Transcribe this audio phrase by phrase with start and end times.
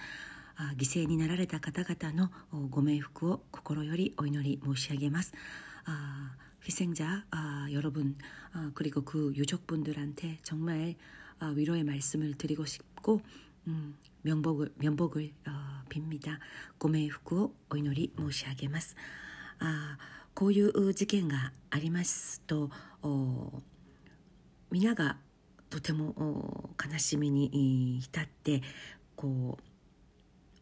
[0.55, 2.31] 아, 犠牲になられた方々の
[2.69, 5.33] ご冥福を心よりお祈り申し上げます。
[5.85, 6.31] 아,
[6.65, 8.17] 희생자 아, 여러분
[8.51, 10.95] 아, 그리고 그 유족분들한테 정말
[11.39, 13.21] 아, 위로의 말씀을 드리고 싶고
[13.67, 16.39] 음, 명복을 면복을 어, 빕니다.
[16.77, 18.95] 고메 후쿠 오이노리 모시하게마스.
[19.59, 19.97] 아,
[20.39, 22.69] こういう事件がありますと
[24.71, 25.17] 皆が
[25.69, 28.61] とても悲しみに浸って
[29.17, 29.63] こう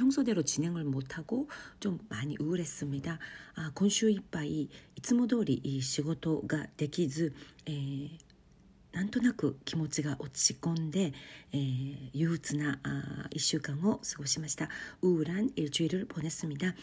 [0.00, 1.48] 평소대로 진행을 못하고
[1.80, 3.18] 좀 많이 우울했습니다.
[3.54, 8.10] 아,今週 이빠이 いつも通り仕事ができず、えー、
[8.92, 11.12] なんとなく気持ちが落ち込んで、
[11.52, 14.68] えー、憂鬱なあ1週間を過ごしました。
[15.02, 16.74] 우울한 일주일을 보냈습니다。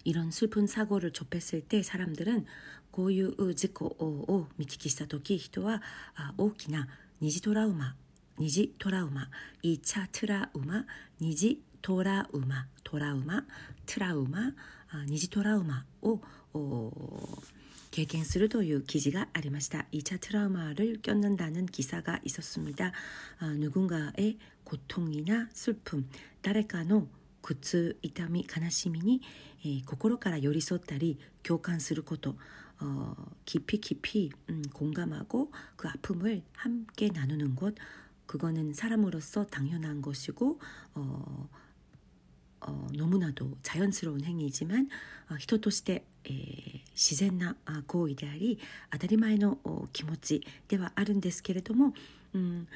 [0.05, 2.47] 이런 슬픈 사고를 접했을 때 사람들은
[2.91, 5.81] 고유의 지코오 미치키사토키히토와
[6.15, 6.89] 아, 오키나
[7.23, 7.95] 니지 토라우마
[8.41, 9.29] 니지 토라우마
[9.63, 10.85] 이차 트라우마
[11.21, 13.47] 니지 토라우마 토라우마
[13.87, 14.53] 트라우마
[14.91, 16.21] 아, 니지 토라우마오
[17.91, 19.87] 개갱스를 도유 기지가 아리마시다.
[19.93, 22.93] 2차 트라우마를 껴는다는 기사가 있었습니다.
[23.39, 26.09] 아, 누군가의 고통이나 슬픔,
[26.43, 27.09] 다레카노
[27.42, 29.22] 苦痛痛み悲しみに、
[29.62, 32.36] えー、心から寄り添ったり共感すること
[32.80, 33.16] 어
[33.46, 37.76] 깊이 깊이 음, 공감하고 그 아픔을 함께 나누는 것
[38.26, 40.60] 그거는 사람으로서 당연한 것이고
[40.96, 41.50] 어,
[42.62, 44.90] 어, 너무나도 자연스러운 행위지만
[45.30, 47.56] 어, 人として、えー、自然な
[47.88, 48.60] 行為であり
[48.92, 49.58] 当たり前の
[49.92, 51.94] 気持ちではあるんですけれども、
[52.34, 52.68] うん、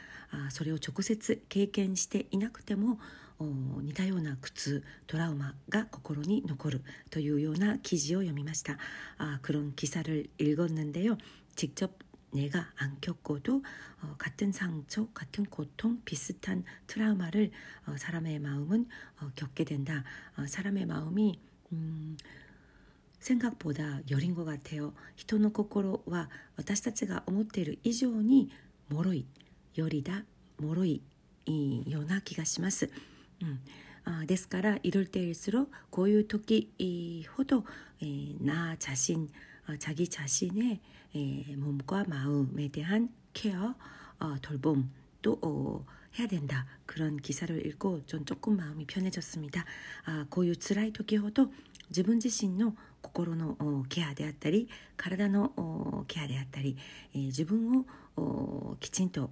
[0.50, 2.98] それを直接経験していなくても
[3.38, 8.78] 似たような苦痛トラウマが心に残るというような記事を読みました
[9.18, 11.90] 아그런기사를읽었는데요직접
[12.32, 13.62] 내가 안 겪어도
[14.02, 17.50] 어, 같은 상처, 같은 고통, 비슷한 트라우마를
[17.86, 18.88] 어, 사람의 마음은
[19.20, 20.04] 어, 겪게 된다.
[20.36, 21.40] 어, 사람의 마음이
[21.72, 22.16] 음,
[23.18, 24.94] 생각보다 여린 것 같아요.
[25.16, 28.50] 人の心は私たちが思っている以上に
[28.90, 29.26] 脆い、
[29.74, 30.24] よりだ、
[30.60, 31.02] 脆い
[31.86, 32.90] ような気がします。
[33.42, 33.60] 음,
[34.04, 36.70] 아, ですから이럴때일수록こういう時
[37.36, 37.64] ほど、
[38.00, 39.28] えー、나 자신
[39.68, 40.80] 어, 자기 자신의
[41.56, 43.74] 몸과 마음에 대한 케어,
[44.18, 44.90] 어, 돌봄
[45.22, 45.84] 또 어,
[46.18, 46.66] 해야 된다.
[46.86, 49.64] 그런 기사를 읽고 전 조금 마음이 편해졌습니다.
[50.04, 51.52] 아, 고유 쓰라이 토끼호도
[51.90, 56.76] 自分自身の心のケアであったり体のケアであったり、
[57.14, 57.86] えー、自分
[58.16, 59.30] をきちんと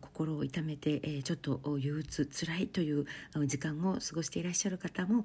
[0.00, 3.06] 心を痛めて、えちょっと憂鬱つらいという
[3.46, 5.24] 時間を過ごしていらっしゃる方も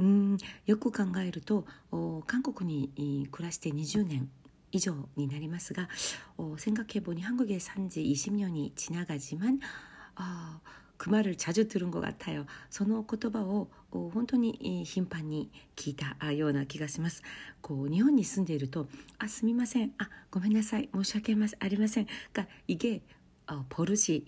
[0.00, 0.36] 음,
[0.66, 2.88] よく考えると, 어, 한국에
[3.30, 4.30] 暮らして20年
[4.72, 5.88] 以上になりますが、
[6.36, 9.60] 어, 생각해보니 한국에 산 지 20년이 지나가지만,
[10.16, 10.60] 어,
[10.98, 12.46] 그 말을 자주 들은 것 같아요.
[12.70, 17.22] その言葉を 本当に頻繁に聞いたような気がします。
[17.62, 18.88] こう日本に住んでいると「
[19.18, 23.02] あすみませんあごめんなさい申し訳ありません」が이게
[23.48, 24.24] 어, 버릇이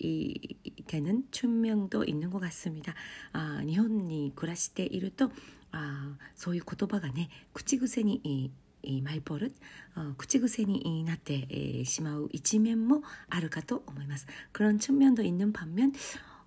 [0.87, 2.95] 되는 춘명도 있는 것 같습니다.
[3.33, 5.29] 아, 일본에 暮らしていると
[5.71, 9.53] 아, そういう言葉がね口癖に 이 말버릇,
[9.97, 14.25] 어, 口癖になってしまう一面もあるかと思います.
[14.53, 15.91] 그런 측면도 있는 반면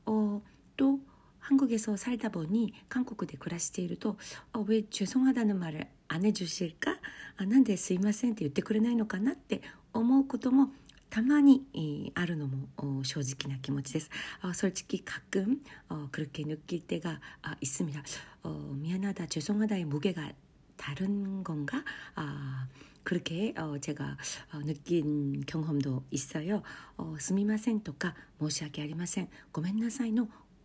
[0.06, 0.42] 어,
[0.76, 0.98] 또
[1.46, 4.16] 한국에서 살다 보니 한국에 暮らしていると
[4.52, 6.98] 어, 왜 죄송하다는 말을 안 해주실까?
[7.36, 9.62] 아, 난데 스이마센 って言ってくれないのかなって
[9.92, 10.70] 思うことも
[11.10, 11.66] 다만히
[12.14, 14.10] 아르노모 어, 正直な気持ちです.
[14.42, 18.02] 어, 솔직히 가끔 어, 그렇게 느낄 때가 아, 있습니다.
[18.44, 20.32] 어, 미안하다, 죄송하다의 무게가
[20.76, 21.84] 다른 건가?
[22.14, 22.66] 아,
[23.04, 24.16] 그렇게 어, 제가
[24.54, 26.62] 어, 느낀 경험도 있어요.
[26.96, 30.14] 어, 스미마센 とか申し訳ありません 고멘나사이의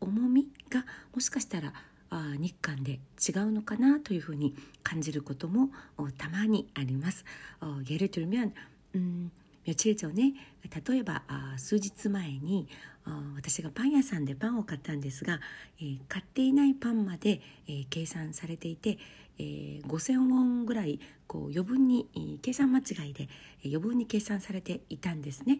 [0.01, 1.73] 重みがもしかしたら
[2.09, 5.69] あ日韓で違うのかなというふうに感じることも
[6.17, 7.25] たまにあります。
[7.61, 10.33] 예를들면음며칠전에
[10.87, 11.23] 例えば
[11.57, 12.67] 数日前に
[13.35, 15.39] 私がパン屋さんでパンを買ったんですが、
[15.79, 18.97] えー、買っていないパンまで、えー、計算されていて、
[19.39, 23.29] えー、5,000ウォンぐらいこう余分に、えー、計算間違いで、
[23.63, 25.59] えー、余分に計算されていたんですね。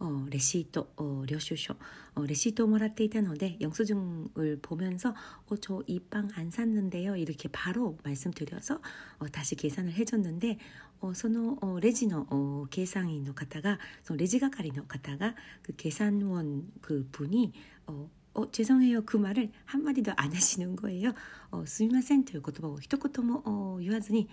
[0.00, 1.74] 어, 레시트, 어, 료슈쇼,
[2.14, 5.14] 어, 레시트 をもらっていたので 영수증을 보면서
[5.48, 7.16] 어, 저 이 빵 안 샀는데요.
[7.16, 8.80] 이렇게 바로 말씀드려서
[9.18, 10.58] 어, 다시 계산을 해줬는데
[11.00, 17.52] 어, その 어, 레지노 어, 계산인 方がそのレジ係の方が그 계산원 그 분이
[17.86, 19.04] 어, 어, 죄송해요.
[19.06, 21.14] 그 말을 한마디도 안 하시는 거예요.
[21.50, 24.28] 어, すみませんという言葉を一言も어, 言わずに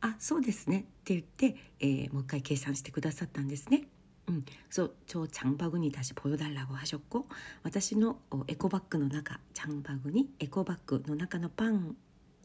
[0.00, 3.88] あそうですねって言って、えー、もう一回計算してくださったんですね。
[4.28, 7.28] 음, 그래서 저 장바구니 다시 보여달라고 하셨고,
[7.62, 11.96] 私の 어, 에코바그 の中장바구니 에코바그 の中のパン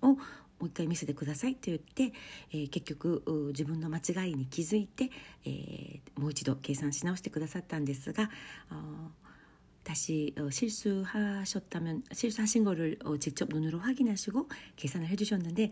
[0.01, 0.17] をも
[0.61, 2.13] う一回見せてくださいって言って、
[2.51, 5.09] えー、結局自分の間違いに気づいて、
[5.43, 8.29] えー、もう一度計算し直してくださったんですが、
[9.83, 15.71] 다시 어, 실수하셨다면 실수하신 거를 어, 직접 눈으로 확인하시고 계산을 해주셨는데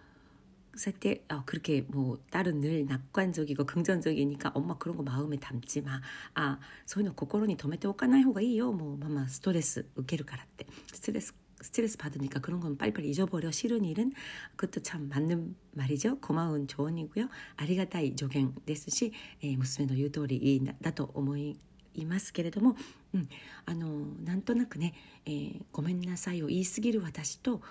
[0.75, 5.99] 살때 어, 그렇게 뭐 딸은 늘 낙관적이고 긍정적이니까 엄마 그런 거 마음에 담지 마.
[6.35, 8.71] 아, そういうの心に留めておかない方がいいよ.
[8.71, 10.65] 뭐 마마 스트레스 受けるからって.
[10.93, 13.51] 스트레스 스트레스 받으니까 그런 건 빨리빨리 잊어버려.
[13.51, 14.13] 싫은 일은
[14.55, 16.19] 그것도 참 맞는 말이죠.
[16.21, 17.27] 고마운 조언이고요.
[17.57, 19.11] 아리가타이 조경 ですし,
[19.43, 21.59] 예, 娘の言う通りだと思い
[22.05, 22.77] ますけれども、
[23.13, 23.27] 음,
[23.65, 24.93] あのなんとなくね、
[25.25, 27.61] えー、ごめんなさいを言い過ぎる私と、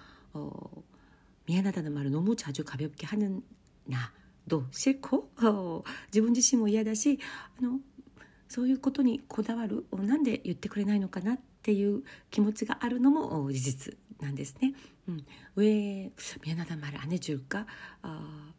[1.46, 3.42] 미안하다는 말을 너무 자주 가볍게 하는
[3.84, 5.82] 나도 싫고 어,
[6.12, 7.18] 自分自身も嫌だし
[7.58, 7.80] あの
[8.48, 14.74] そういうことにこだわるなんで言ってくれないのかなっていう気持ちがあるのも事実なんですね。
[15.06, 16.10] うん、왜
[16.44, 17.66] 미안하단 말을 안 해줄까?
[18.02, 18.52] 어,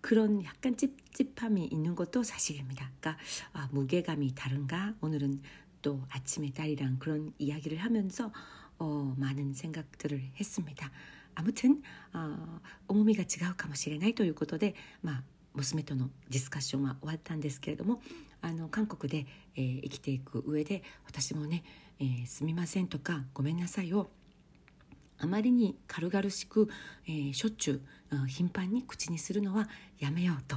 [0.00, 2.90] 그런 약간 찝찝함이 있는 것도 사실입니다.
[3.00, 3.22] 그러니까
[3.52, 4.94] 아, 무게감이 다른가?
[5.00, 5.40] 오늘은
[5.82, 8.32] 또 아침에 딸이랑 그런 이야기를 하면서
[8.78, 10.90] 어, 많은 생각들을 했습니다.
[11.34, 11.82] 아무튼
[12.12, 15.22] 어, 오모미가 違うかもしれないということで、まあ、
[15.54, 18.00] 娘とのディスカッションは終わったんですけれども
[18.40, 21.64] あの韓国で、えー、生きていく上で私もね、
[21.98, 24.10] えー、すみませんとかごめんなさいを
[25.18, 26.68] あまりに軽々しく、
[27.06, 29.68] えー、しょっちゅう、頻繁に口にするのは
[30.00, 30.56] やめようと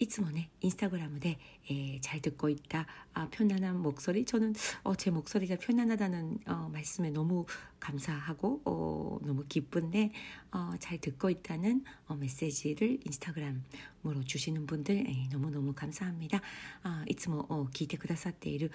[0.00, 1.38] 이츠모네 인스타그램에
[1.70, 2.86] 에, 잘 듣고 있다.
[3.14, 4.24] 아, 편안한 목소리.
[4.24, 4.54] 저는
[4.84, 7.46] 어, 제 목소리가 편안하다는 어, 말씀에 너무
[7.80, 10.12] 감사하고 어, 너무 기쁜데
[10.52, 16.40] 어, 잘 듣고 있다는 어, 메시지를 인스타그램으로 주시는 분들 에, 너무너무 감사합니다.
[16.84, 18.70] 아, 이츠모 어, 聞いてくださっている、